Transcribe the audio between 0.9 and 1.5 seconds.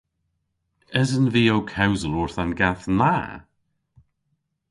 Esen vy